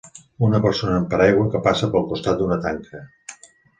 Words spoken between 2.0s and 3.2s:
costat d'una tanca